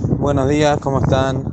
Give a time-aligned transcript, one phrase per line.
[0.00, 1.44] Buenos días, ¿cómo están?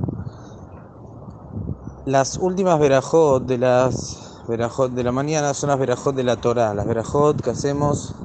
[2.08, 6.74] Las últimas verajot de las verajot de la mañana son las verajot de la Torah,
[6.74, 8.16] las verajot que hacemos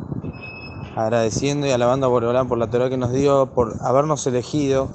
[0.96, 4.88] agradeciendo y alabando a Boreolán por la Torah que nos dio, por habernos elegido.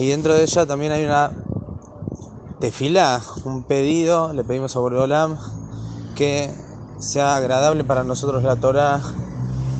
[0.00, 1.30] Y dentro de ella también hay una
[2.58, 5.38] tefilá, un pedido, le pedimos a Boreolán
[6.16, 6.52] que
[6.98, 9.00] sea agradable para nosotros la Torah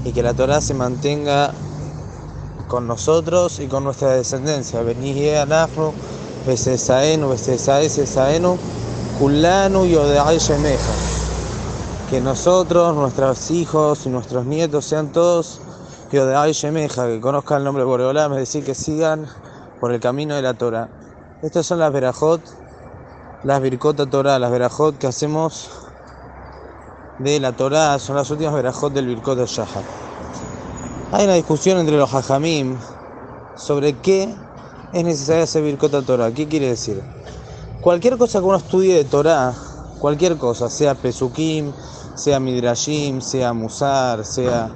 [0.04, 1.52] y que la Torah se mantenga
[2.68, 4.82] con nosotros y con nuestra descendencia.
[4.82, 5.92] Benihie anafnu,
[6.46, 8.56] besesaenu, besesae, sesaenu,
[9.18, 9.94] kulanu y
[10.38, 10.92] shemeja.
[12.10, 15.60] Que nosotros, nuestros hijos y nuestros nietos sean todos
[16.12, 19.26] Yodeai Shemeja, que conozcan el nombre de Boreolam, es decir, que sigan
[19.80, 20.88] por el camino de la Torah.
[21.42, 22.40] Estas son las verajot,
[23.42, 25.68] las birkota Torah, las verajot que hacemos
[27.18, 30.05] de la Torah, son las últimas verajot del birkot Shahar.
[31.12, 32.76] Hay una discusión entre los hajamim
[33.56, 34.34] sobre qué
[34.92, 36.32] es necesario hacer birkota Torah.
[36.32, 37.00] ¿Qué quiere decir?
[37.80, 39.54] Cualquier cosa que uno estudie de Torah,
[40.00, 41.72] cualquier cosa, sea Pesukim,
[42.16, 44.68] sea Midrashim, sea Musar, sea,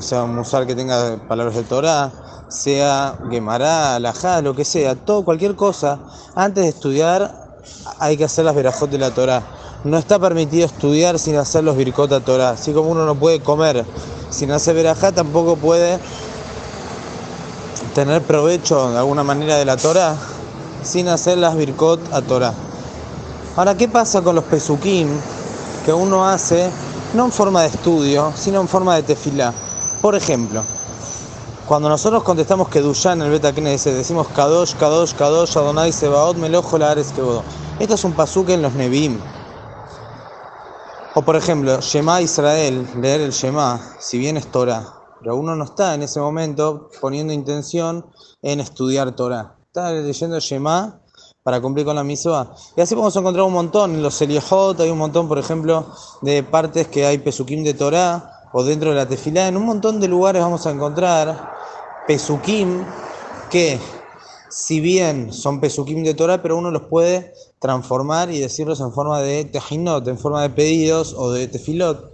[0.00, 2.12] sea Musar que tenga palabras de Torah,
[2.48, 5.98] sea Gemara, Alajá, lo que sea, todo, cualquier cosa,
[6.36, 7.34] antes de estudiar
[7.98, 9.42] hay que hacer las verajot de la Torah.
[9.84, 12.50] No está permitido estudiar sin hacer los birkota Torah.
[12.50, 13.84] Así como uno no puede comer
[14.30, 15.98] sin hacer verajá, tampoco puede
[17.94, 20.16] tener provecho de alguna manera de la Torah
[20.82, 22.54] sin hacer las birkot a Torah.
[23.56, 25.08] Ahora, ¿qué pasa con los pesukim
[25.84, 26.70] que uno hace
[27.12, 29.52] no en forma de estudio, sino en forma de tefilá?
[30.00, 30.64] Por ejemplo,
[31.66, 37.12] cuando nosotros contestamos que en el Beta decimos Kadosh, Kadosh, Kadosh, Adonai, Sebaot, Melojo, Laares,
[37.14, 37.42] Kebodo.
[37.78, 39.18] Esto es un pasuk en los Nebim.
[41.16, 44.84] O por ejemplo, Shema Israel, leer el Shema, si bien es Torah,
[45.20, 48.04] pero uno no está en ese momento poniendo intención
[48.42, 49.54] en estudiar Torah.
[49.66, 51.00] Está leyendo Shema
[51.44, 52.52] para cumplir con la misma.
[52.76, 53.94] Y así podemos encontrar un montón.
[53.94, 55.86] En los Eliahot hay un montón, por ejemplo,
[56.20, 59.46] de partes que hay Pesukim de Torah o dentro de la Tefilá.
[59.46, 61.52] En un montón de lugares vamos a encontrar
[62.08, 62.84] Pesukim
[63.50, 63.78] que,
[64.50, 69.20] si bien son Pesukim de Torah, pero uno los puede transformar y decirlos en forma
[69.20, 72.12] de tejinot, en forma de pedidos o de tefilot.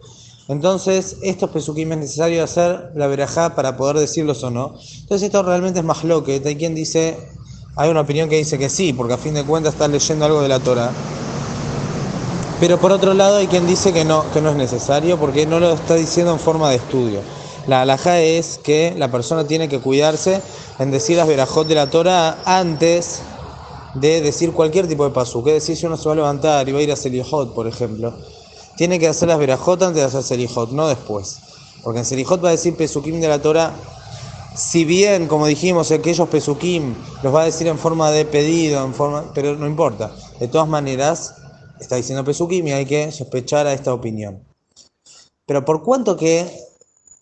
[0.50, 4.74] Entonces, estos pesukim es necesario hacer la verajá para poder decirlos o no.
[5.00, 7.16] Entonces, esto realmente es más que Hay quien dice,
[7.76, 10.42] hay una opinión que dice que sí, porque a fin de cuentas está leyendo algo
[10.42, 10.91] de la Torah.
[12.58, 15.60] Pero por otro lado, hay quien dice que no, que no es necesario, porque no
[15.60, 17.20] lo está diciendo en forma de estudio.
[17.70, 20.42] La alajá es que la persona tiene que cuidarse
[20.81, 23.20] en decir las verajot de la Torah antes
[23.94, 25.44] de decir cualquier tipo de pasú.
[25.44, 27.69] Que decir si uno se va a levantar y va a ir a Selijot, por
[27.69, 28.12] ejemplo,
[28.76, 31.38] tiene que hacer las verajot antes de hacer Selijot, no después.
[31.84, 33.72] Porque en Selijot va a decir Pesukim de la Torah.
[34.56, 38.94] Si bien, como dijimos, aquellos Pesukim los va a decir en forma de pedido, en
[38.94, 40.10] forma, pero no importa.
[40.41, 41.36] De todas maneras,
[41.78, 44.42] está diciendo Pesukim y hay que sospechar a esta opinión.
[45.47, 46.69] Pero por cuanto que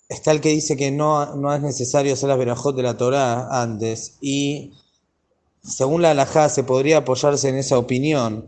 [0.08, 3.62] está el que dice que no, no es necesario hacer las verajot de la Torah
[3.62, 4.72] antes y
[5.62, 8.46] según la halajá se podría apoyarse en esa opinión.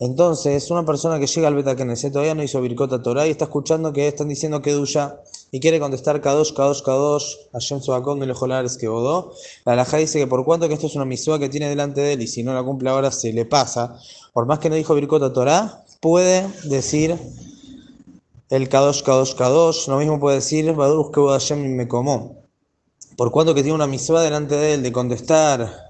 [0.00, 3.46] Entonces, una persona que llega al Beta Knesset todavía no hizo Birkota Torah y está
[3.46, 5.20] escuchando que están diciendo que Duya
[5.50, 9.32] y quiere contestar Kadosh, Kadosh, Kadosh, Hashem Sobakon, el Ojolares que Bodó.
[9.64, 12.12] La halajá dice que por cuanto que esto es una misua que tiene delante de
[12.12, 13.98] él y si no la cumple ahora se le pasa,
[14.32, 17.18] por más que no dijo Birkota Torah, puede decir
[18.50, 19.88] el Kadosh, Kadosh, Kadosh.
[19.88, 22.44] Lo mismo puede decir Badush que Hashem me comó.
[23.16, 25.88] Por cuanto que tiene una misua delante de él de contestar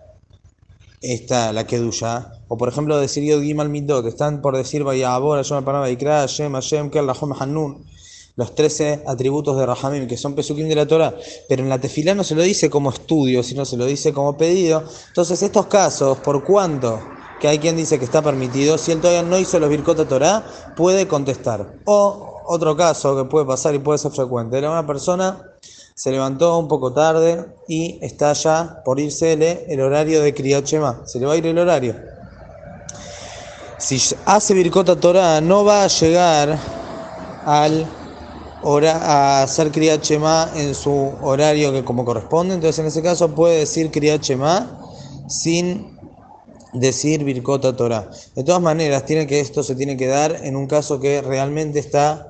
[1.01, 5.65] esta, la Kedusha, o por ejemplo decir Yod Gimal Midot, están por decir Vayabor, Hashem
[5.65, 7.85] Panama Ikra, Hashem, Hashem, Kerlahom Hanun,
[8.35, 11.15] los 13 atributos de Rahamim, que son Pesukim de la Torah,
[11.49, 14.37] pero en la tefilá no se lo dice como estudio, sino se lo dice como
[14.37, 14.85] pedido.
[15.09, 17.01] Entonces, estos casos, por cuanto
[17.41, 20.45] que hay quien dice que está permitido, si él todavía no hizo los Birkota Torah,
[20.77, 21.79] puede contestar.
[21.85, 25.43] O otro caso que puede pasar y puede ser frecuente, era una persona
[25.99, 29.33] se levantó un poco tarde y está ya por irse
[29.69, 31.03] el horario de Kriyat Shema.
[31.05, 31.97] Se le va a ir el horario.
[33.79, 36.57] Si hace Birkota Torah, no va a llegar
[37.45, 37.85] al
[38.63, 42.55] hora, a hacer Kriyat Shema en su horario que como corresponde.
[42.55, 44.79] Entonces, en ese caso, puede decir Kriyat Shema
[45.29, 45.99] sin
[46.75, 48.09] decir Birkota Torah.
[48.37, 51.81] De todas maneras, tiene que esto se tiene que dar en un caso que realmente
[51.81, 52.28] está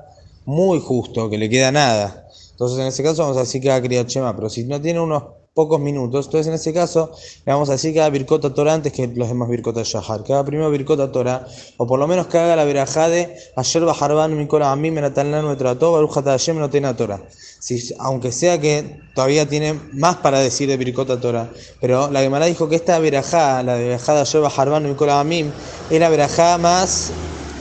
[0.49, 2.27] muy justo, que le queda nada.
[2.51, 4.35] Entonces, en ese caso, vamos a decir que haga Kriyat Shema.
[4.35, 5.23] Pero si no tiene unos
[5.53, 6.25] pocos minutos.
[6.25, 7.11] Entonces, en ese caso,
[7.45, 10.23] le vamos a decir que haga Birkota Torah antes que los demás Birkota Shahar.
[10.23, 11.45] Que haga primero Birkota Torah,
[11.77, 15.91] o por lo menos que haga la verajá de Ayer Bajarban Mikola Amim Menatalán Trató,
[15.91, 17.21] Barujata Hashem no tenga Torah.
[17.59, 21.49] Si, aunque sea que todavía tiene más para decir de Birkota Torah.
[21.81, 25.51] Pero la Gemara dijo que esta verajá, la verajá de Ayer Bajarban Mikola Amim,
[25.89, 27.11] es la verajá más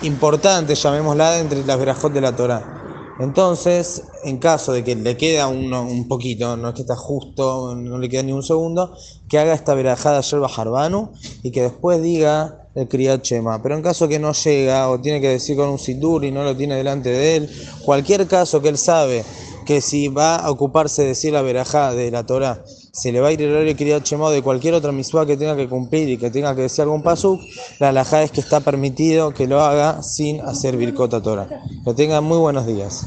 [0.03, 2.78] importante, llamémosla, entre las verajot de la Torah.
[3.19, 7.99] Entonces, en caso de que le queda un poquito, no es que está justo, no
[7.99, 8.95] le queda ni un segundo,
[9.29, 11.11] que haga esta verajada yerba jarbanu
[11.43, 13.61] y que después diga el Kriyat Shema.
[13.61, 16.45] Pero en caso que no llega o tiene que decir con un sidur y no
[16.45, 17.51] lo tiene delante de él,
[17.85, 19.25] cualquier caso que él sabe
[19.67, 22.63] que si va a ocuparse de decir la verajá de la Torah,
[22.93, 25.57] se le va a ir el horario Kriyat Shema de cualquier otra misua que tenga
[25.57, 27.41] que cumplir y que tenga que decir algún pasuk,
[27.79, 31.49] la alajá es que está permitido que lo haga sin hacer Birkota Torah.
[31.85, 33.07] Que tengan muy buenos días.